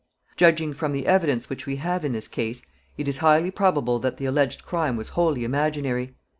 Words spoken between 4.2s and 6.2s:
alleged crime was wholly imaginary.